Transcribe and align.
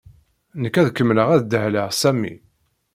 Nekk 0.61 0.75
ad 0.77 0.89
kemmleɣ 0.91 1.27
ad 1.31 1.43
dehleɣ 1.51 1.89
Sami. 2.01 2.33